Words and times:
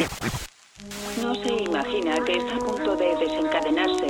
No 0.00 1.34
se 1.34 1.52
imagina 1.62 2.24
que 2.24 2.38
está 2.38 2.56
a 2.56 2.58
punto 2.58 2.96
de 2.96 3.16
desencadenarse. 3.16 4.06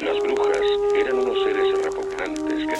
Las 0.00 0.18
brujas 0.18 0.58
eran 0.96 1.18
unos 1.18 1.44
seres 1.44 1.84
repugnantes 1.84 2.66
que... 2.66 2.76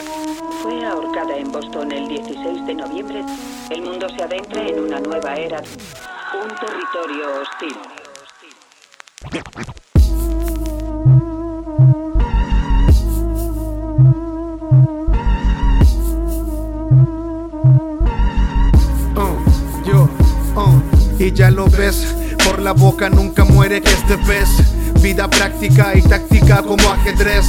Fue 0.61 0.85
ahorcada 0.85 1.37
en 1.37 1.53
Boston 1.53 1.93
el 1.93 2.09
16 2.09 2.67
de 2.67 2.75
noviembre. 2.75 3.25
El 3.71 3.83
mundo 3.83 4.09
se 4.09 4.25
adentra 4.25 4.67
en 4.67 4.81
una 4.81 4.99
nueva 4.99 5.37
era. 5.37 5.63
Un 6.35 6.49
territorio 6.57 7.43
hostil. 7.43 7.77
Uh, 19.15 19.85
yo, 19.87 20.09
uh, 20.57 21.23
y 21.23 21.33
ya 21.33 21.53
lo 21.53 21.67
ves, 21.67 22.22
por 22.45 22.61
la 22.61 22.73
boca 22.73 23.09
nunca 23.09 23.45
muere 23.45 23.81
que 23.81 23.93
este 23.93 24.19
pez. 24.19 24.49
Vida 25.01 25.29
práctica 25.29 25.93
y 25.95 26.03
táctica 26.03 26.63
como 26.63 26.89
ajedrez. 26.91 27.47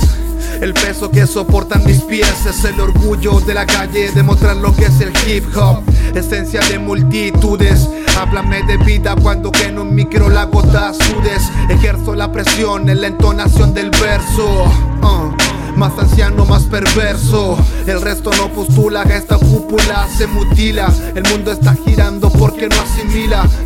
El 0.61 0.73
peso 0.73 1.09
que 1.09 1.27
soportan 1.27 1.83
mis 1.85 2.01
pies 2.01 2.45
es 2.45 2.63
el 2.65 2.79
orgullo 2.79 3.39
de 3.41 3.53
la 3.53 3.65
calle, 3.65 4.11
demostrar 4.11 4.55
lo 4.57 4.73
que 4.75 4.85
es 4.85 5.01
el 5.01 5.11
hip 5.27 5.45
hop, 5.55 5.81
esencia 6.15 6.61
de 6.61 6.79
multitudes. 6.79 7.87
Háblame 8.17 8.63
de 8.63 8.77
vida 8.77 9.15
cuando 9.21 9.51
que 9.51 9.65
en 9.65 9.79
un 9.79 9.93
micro 9.93 10.29
la 10.29 10.45
gota 10.45 10.93
sudes. 10.93 11.43
Ejerzo 11.69 12.15
la 12.15 12.31
presión 12.31 12.89
en 12.89 13.01
la 13.01 13.07
entonación 13.07 13.73
del 13.73 13.89
verso. 13.89 14.65
Uh, 15.01 15.77
más 15.77 15.97
anciano, 15.97 16.45
más 16.45 16.63
perverso. 16.63 17.57
El 17.87 18.01
resto 18.01 18.31
no 18.37 18.49
postula, 18.49 19.03
esta 19.03 19.37
cúpula 19.37 20.07
se 20.15 20.27
mutila. 20.27 20.93
El 21.15 21.23
mundo 21.31 21.51
está 21.51 21.75
girando 21.85 22.29
porque 22.29 22.69
no 22.69 22.75
asimila 22.75 22.92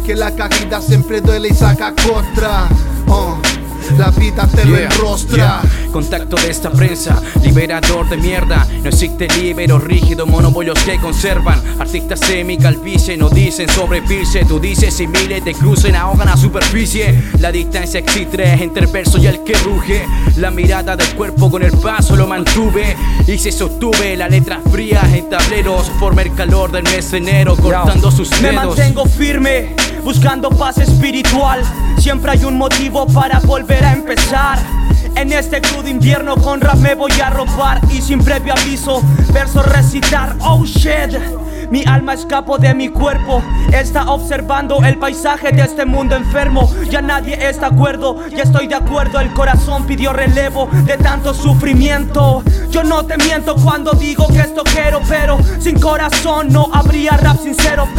que 0.08 0.16
la 0.16 0.32
caída 0.34 0.82
siempre 0.82 1.20
duele 1.20 1.50
y 1.50 1.54
saca 1.54 1.94
contra. 1.94 2.70
Uh, 3.08 3.36
la 3.98 4.10
vida 4.12 4.48
te 4.48 4.64
lo 4.66 4.78
Yeah, 4.78 4.86
enrostra. 4.86 5.36
yeah. 5.36 5.62
Contacto 5.92 6.36
de 6.38 6.50
esta 6.50 6.70
prensa, 6.72 7.22
liberador 7.44 8.08
de 8.10 8.16
mierda. 8.18 8.66
No 8.84 8.90
existe 8.90 9.28
libero 9.38 9.80
rígido, 9.80 10.26
monopolios 10.26 10.80
que 10.86 10.98
conservan. 11.00 11.62
Artistas 11.80 12.20
semi 12.22 12.58
calvicie, 12.58 13.18
no 13.18 13.30
dicen 13.30 13.68
sobre 13.70 14.02
pilce. 14.02 14.46
Tú 14.46 14.60
dices 14.62 14.98
y 15.02 15.08
miles 15.08 15.44
te 15.44 15.54
crucen, 15.54 15.96
ahogan 15.96 16.30
a 16.30 16.38
superficie. 16.38 17.22
La 17.40 17.52
distancia 17.52 18.00
existe 18.00 18.44
entre 18.64 18.86
el 18.86 18.92
verso 18.92 19.18
y 19.18 19.28
el 19.28 19.44
que 19.44 19.54
ruge. 19.56 20.06
La 20.38 20.52
mirada 20.52 20.96
del 20.96 21.14
cuerpo 21.16 21.50
con 21.52 21.64
el 21.64 21.72
paso 21.74 22.16
lo 22.16 22.28
mantuve 22.28 22.96
y 23.28 23.38
se 23.38 23.52
sostuve. 23.52 24.16
La 24.16 24.30
letra 24.30 24.62
fría 24.72 25.02
en 25.14 25.30
tableros 25.30 25.92
forma 26.00 26.22
el 26.22 26.34
calor 26.34 26.72
del 26.72 26.84
mes 26.84 27.12
de 27.12 27.18
enero, 27.18 27.56
cortando 27.58 28.10
sus 28.12 28.30
Me 28.42 28.52
dedos. 28.52 28.78
mantengo 28.78 29.06
firme, 29.06 29.76
buscando 30.08 30.50
paz 30.50 30.78
espiritual. 30.78 31.62
Siempre 31.98 32.32
hay 32.32 32.46
un 32.46 32.58
motivo 32.58 33.06
para 33.08 33.42
volver 33.42 33.84
a 33.84 33.92
empezar. 33.92 34.58
En 35.16 35.34
este 35.34 35.60
crudo 35.60 35.90
invierno 35.90 36.38
con 36.38 36.62
rap 36.62 36.78
me 36.78 36.96
voy 36.96 37.12
a 37.22 37.30
robar 37.30 37.82
y 37.92 38.02
sin 38.02 38.24
previo 38.24 38.54
aviso, 38.54 39.02
verso 39.34 39.62
recitar. 39.64 40.34
Oh 40.40 40.64
shit. 40.64 41.20
Mi 41.70 41.84
alma 41.86 42.14
escapó 42.14 42.58
de 42.58 42.74
mi 42.74 42.88
cuerpo, 42.88 43.44
está 43.74 44.10
observando 44.10 44.82
el 44.86 44.98
paisaje 44.98 45.52
de 45.52 45.64
este 45.64 45.86
mundo 45.86 46.16
enfermo. 46.16 46.72
Ya 46.90 47.02
nadie 47.02 47.34
está 47.46 47.70
de 47.70 47.76
acuerdo, 47.76 48.26
ya 48.30 48.44
estoy 48.44 48.68
de 48.68 48.76
acuerdo. 48.76 49.20
El 49.20 49.34
corazón 49.34 49.86
pidió 49.86 50.14
relevo 50.14 50.70
de 50.86 50.96
tanto 50.96 51.34
sufrimiento. 51.34 52.44
Yo 52.72 52.86
no 52.86 53.06
te 53.06 53.18
miento 53.18 53.56
cuando 53.56 53.92
digo 53.92 54.26
que 54.28 54.40
esto 54.40 54.64
quiero, 54.64 55.02
pero 55.10 55.38
sin 55.60 55.78
corazón 55.78 56.48
no 56.50 56.70
habría 56.72 57.18
rap 57.18 57.38
sincero. 57.42 57.90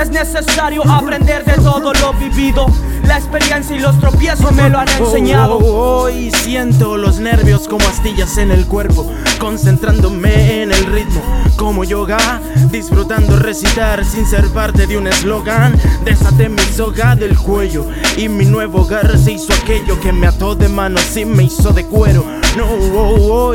Es 0.00 0.08
necesario 0.08 0.82
aprender 0.88 1.44
de 1.44 1.52
todo 1.62 1.92
lo 1.92 2.14
vivido. 2.14 2.64
La 3.04 3.18
experiencia 3.18 3.76
y 3.76 3.80
los 3.80 4.00
tropiezos 4.00 4.50
me 4.52 4.70
lo 4.70 4.78
han 4.78 4.88
enseñado. 4.88 5.58
Hoy 5.58 6.30
siento 6.42 6.96
los 6.96 7.18
nervios 7.18 7.68
como 7.68 7.86
astillas 7.86 8.38
en 8.38 8.50
el 8.50 8.66
cuerpo, 8.66 9.12
concentrándome 9.38 10.62
en 10.62 10.72
el 10.72 10.86
ritmo, 10.86 11.20
como 11.56 11.84
yoga, 11.84 12.40
disfrutando 12.70 13.36
recitar 13.36 14.02
sin 14.06 14.24
ser 14.24 14.48
parte 14.48 14.86
de 14.86 14.96
un 14.96 15.06
eslogan. 15.06 15.78
Desaté 16.02 16.48
mi 16.48 16.62
soga 16.62 17.14
del 17.14 17.36
cuello 17.36 17.86
y 18.16 18.30
mi 18.30 18.46
nuevo 18.46 18.80
hogar 18.80 19.18
se 19.18 19.32
hizo 19.32 19.52
aquello 19.52 20.00
que 20.00 20.12
me 20.12 20.28
ató 20.28 20.54
de 20.54 20.70
manos 20.70 21.14
y 21.14 21.26
me 21.26 21.42
hizo 21.42 21.72
de 21.74 21.84
cuero. 21.84 22.24
No, 22.56 22.64
oh, 22.96 23.52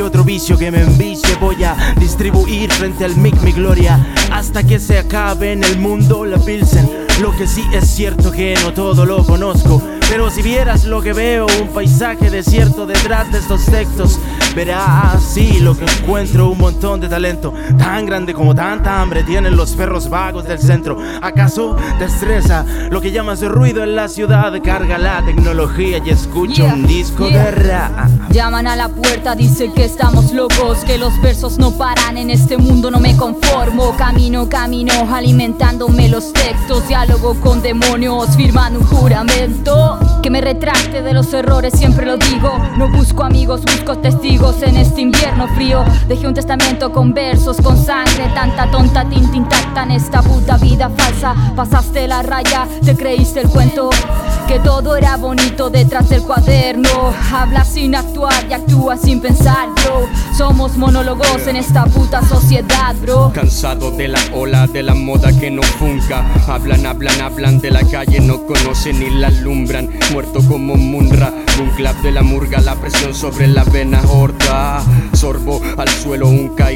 otro 0.00 0.24
vicio 0.24 0.56
que 0.56 0.70
me 0.70 0.82
envicie, 0.82 1.34
voy 1.40 1.62
a 1.64 1.94
distribuir 1.98 2.70
frente 2.72 3.04
al 3.04 3.16
mic 3.16 3.40
mi 3.42 3.52
gloria 3.52 3.98
hasta 4.32 4.62
que 4.62 4.78
se 4.78 4.98
acabe 4.98 5.52
en 5.52 5.64
el 5.64 5.78
mundo 5.78 6.24
la 6.24 6.38
pilsen. 6.38 6.88
Lo 7.20 7.36
que 7.36 7.46
sí 7.46 7.64
es 7.72 7.88
cierto 7.88 8.30
que 8.30 8.54
no 8.62 8.72
todo 8.72 9.04
lo 9.04 9.24
conozco. 9.24 9.82
Pero 10.08 10.30
si 10.30 10.40
vieras 10.40 10.84
lo 10.84 11.02
que 11.02 11.12
veo, 11.12 11.46
un 11.60 11.68
paisaje 11.68 12.30
desierto 12.30 12.86
detrás 12.86 13.30
de 13.30 13.38
estos 13.40 13.66
textos, 13.66 14.18
verás 14.56 15.22
sí 15.22 15.60
lo 15.60 15.76
que 15.76 15.84
encuentro, 15.84 16.48
un 16.48 16.56
montón 16.56 16.98
de 16.98 17.10
talento, 17.10 17.52
tan 17.76 18.06
grande 18.06 18.32
como 18.32 18.54
tanta 18.54 19.02
hambre 19.02 19.22
tienen 19.22 19.54
los 19.54 19.72
perros 19.72 20.08
vagos 20.08 20.44
del 20.44 20.58
centro. 20.58 20.96
¿Acaso 21.20 21.76
te 21.98 22.06
estresa 22.06 22.64
lo 22.90 23.02
que 23.02 23.10
llamas 23.10 23.42
ruido 23.42 23.82
en 23.82 23.96
la 23.96 24.08
ciudad? 24.08 24.50
Carga 24.62 24.96
la 24.96 25.22
tecnología 25.26 26.00
y 26.02 26.08
escucha 26.08 26.62
Yeah, 26.62 26.72
un 26.72 26.86
disco 26.86 27.28
yeah. 27.28 27.44
de 27.44 27.50
rap. 27.50 28.10
Llaman 28.30 28.66
a 28.66 28.76
la 28.76 28.88
puerta, 28.88 29.34
dicen 29.34 29.74
que 29.74 29.84
estamos 29.88 30.32
locos, 30.32 30.78
que 30.84 30.98
los 30.98 31.18
versos 31.22 31.58
no 31.58 31.70
paran 31.70 32.18
en 32.18 32.28
este 32.28 32.58
mundo, 32.58 32.90
no 32.90 33.00
me 33.00 33.16
conformo. 33.16 33.96
Camino, 33.96 34.46
camino, 34.48 34.92
alimentándome 35.10 36.08
los 36.08 36.32
textos, 36.34 36.86
diálogo 36.86 37.34
con 37.40 37.62
demonios, 37.62 38.36
firmando 38.36 38.80
un 38.80 38.86
juramento. 38.86 39.98
Que 40.22 40.30
me 40.30 40.42
retracte 40.42 41.00
de 41.00 41.14
los 41.14 41.32
errores, 41.32 41.72
siempre 41.74 42.04
lo 42.04 42.18
digo. 42.18 42.52
No 42.76 42.90
busco 42.90 43.24
amigos, 43.24 43.62
busco 43.62 43.96
testigos 43.98 44.62
en 44.62 44.76
este 44.76 45.00
invierno 45.00 45.48
frío. 45.54 45.84
Dejé 46.06 46.28
un 46.28 46.34
testamento 46.34 46.92
con 46.92 47.14
versos, 47.14 47.56
con 47.56 47.82
sangre, 47.82 48.30
tanta 48.34 48.70
tonta 48.70 49.08
tinta 49.08 49.36
intacta 49.36 49.84
en 49.84 49.92
esta 49.92 50.20
puta 50.20 50.58
vida 50.58 50.90
falsa. 50.90 51.34
Pasaste 51.56 52.06
la 52.06 52.22
raya, 52.22 52.68
te 52.84 52.94
creíste 52.94 53.40
el 53.40 53.48
cuento. 53.48 53.88
Que 54.46 54.58
todo 54.60 54.96
era 54.96 55.16
bonito 55.16 55.70
detrás 55.70 56.08
del 56.08 56.22
cuaderno. 56.22 57.12
Habla 57.32 57.64
sin 57.64 57.94
actuar 57.94 58.46
y 58.48 58.52
actúa 58.52 58.96
sin 58.96 59.20
pensar, 59.20 59.68
Somos 60.36 60.76
monólogos 60.76 61.46
en 61.48 61.56
esta 61.56 61.84
puta 61.86 62.22
sociedad, 62.22 62.94
bro. 63.02 63.32
Cansado 63.34 63.90
de 63.90 64.08
la 64.08 64.20
ola 64.32 64.66
de 64.66 64.82
la 64.82 64.94
moda 64.94 65.36
que 65.38 65.50
no 65.50 65.62
funca. 65.62 66.24
Hablan, 66.46 66.86
hablan, 66.86 67.20
hablan 67.20 67.58
de 67.58 67.70
la 67.70 67.82
calle, 67.82 68.20
no 68.20 68.46
conocen 68.46 69.00
ni 69.00 69.10
la 69.10 69.28
alumbran. 69.28 69.90
Muerto 70.12 70.40
como 70.46 70.76
Munra, 70.76 71.32
un 71.60 71.70
clap 71.70 71.96
de 72.02 72.12
la 72.12 72.22
murga, 72.22 72.60
la 72.60 72.76
presión 72.76 73.14
sobre 73.14 73.48
la 73.48 73.64
vena 73.64 74.00
horda. 74.12 74.82
Sorbo 75.12 75.60
al 75.76 75.88
suelo, 75.88 76.28
un 76.28 76.48
pampa. 76.50 76.67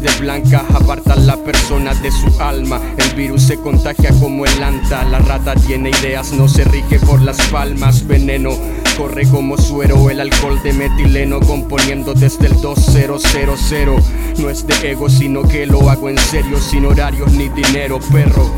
De 0.00 0.10
blanca 0.20 0.64
apartan 0.74 1.26
la 1.26 1.36
persona 1.36 1.94
de 1.94 2.10
su 2.10 2.28
alma. 2.40 2.80
El 2.98 3.16
virus 3.16 3.42
se 3.42 3.56
contagia 3.56 4.10
como 4.20 4.44
el 4.44 4.62
anta. 4.62 5.04
La 5.04 5.18
rata 5.20 5.54
tiene 5.54 5.90
ideas, 5.90 6.32
no 6.32 6.48
se 6.48 6.64
rige 6.64 6.98
por 7.00 7.22
las 7.22 7.40
palmas. 7.48 8.06
Veneno 8.06 8.50
corre 8.96 9.26
como 9.26 9.56
suero, 9.56 10.10
el 10.10 10.20
alcohol 10.20 10.60
de 10.62 10.72
metileno 10.72 11.40
componiendo 11.40 12.14
desde 12.14 12.46
el 12.46 12.60
2000. 12.60 14.36
No 14.38 14.50
es 14.50 14.66
de 14.66 14.90
ego, 14.90 15.08
sino 15.08 15.42
que 15.42 15.66
lo 15.66 15.88
hago 15.88 16.08
en 16.08 16.18
serio, 16.18 16.58
sin 16.60 16.86
horarios 16.86 17.32
ni 17.32 17.48
dinero, 17.48 17.98
perro. 18.12 18.50